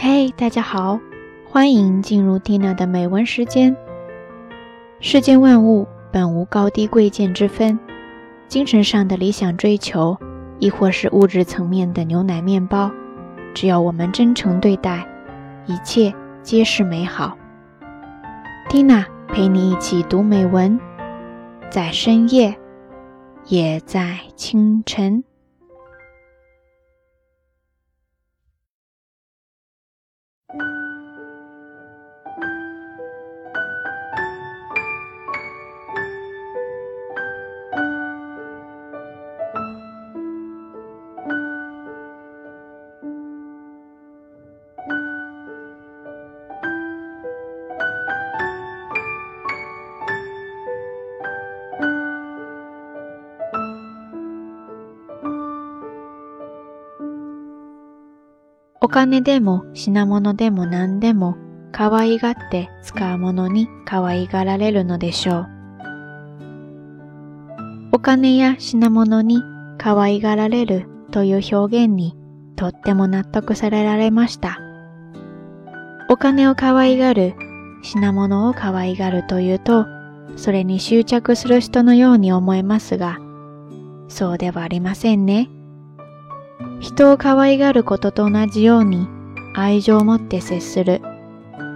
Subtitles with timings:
[0.00, 1.00] 嘿，大家好，
[1.44, 3.76] 欢迎进入 Tina 的美文时间。
[5.00, 7.76] 世间万物本无高低贵贱之分，
[8.46, 10.16] 精神上的理想追求，
[10.60, 12.92] 亦或是物质层面的牛奶面包，
[13.52, 15.04] 只要我们真诚对待，
[15.66, 17.36] 一切皆是美好。
[18.70, 20.78] Tina 陪你一起读美文，
[21.70, 22.56] 在深夜，
[23.46, 25.24] 也在清晨。
[58.80, 61.36] お金でも品物でも何でも
[61.72, 65.48] 可愛がって使うものに可愛がられるのでしょう。
[67.92, 69.42] お金や品物に
[69.78, 72.16] 可愛がられるという表現に
[72.54, 74.58] とっても納得されられました。
[76.08, 77.34] お金を可愛がる、
[77.82, 79.86] 品物を可愛がるというと、
[80.36, 83.18] それに執着する人のように思えますが、
[84.08, 85.50] そうではありませんね。
[86.80, 89.08] 人を可愛がることと同じように
[89.54, 91.00] 愛情を持って接する。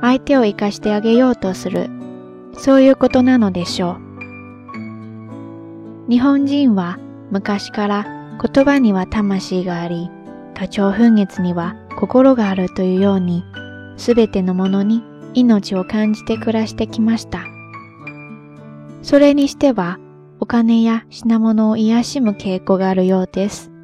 [0.00, 1.90] 相手を生かしてあげようとする。
[2.54, 4.06] そういうことなのでしょう。
[6.08, 6.98] 日本人は
[7.30, 8.06] 昔から
[8.40, 10.10] 言葉には魂があり、
[10.54, 13.44] 花鳥風月には心があるというように、
[13.96, 15.02] すべてのものに
[15.34, 17.40] 命を感じて暮らしてきました。
[19.02, 19.98] それにしては、
[20.40, 23.75] お金や品物を癒しむ傾向があるようです。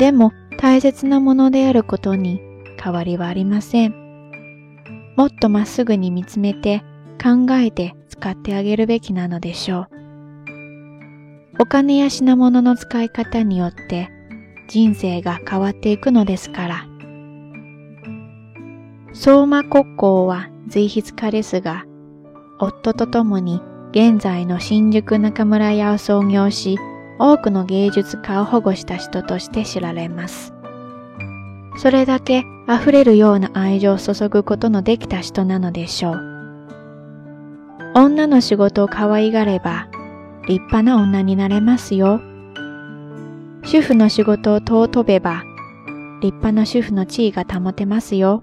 [0.00, 2.40] でも大切なものであることに
[2.82, 3.94] 変わりはありません。
[5.14, 6.82] もっとまっすぐに見つめて
[7.22, 9.88] 考えて使ってあげるべきなのでしょう。
[11.58, 14.08] お金や品物の使い方によって
[14.70, 16.86] 人生が変わっていくのですから。
[19.12, 21.84] 相馬国交は随筆家ですが、
[22.58, 23.60] 夫と共に
[23.90, 26.78] 現在の新宿中村屋を創業し、
[27.22, 30.54] 多くの芸術家を保護した人として知られます。
[31.76, 36.20] それだけ溢れるような愛情を注ぐことのできた人なのでしょう。
[37.94, 39.88] 女の仕事を可愛がれば
[40.48, 42.22] 立派な女になれますよ。
[43.64, 45.44] 主婦の仕事を尊べば
[46.22, 48.42] 立派な主婦の地位が保てますよ。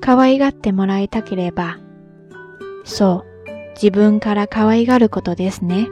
[0.00, 1.78] 可愛がってもらいたければ、
[2.84, 5.88] そう、自分から可愛がることですね。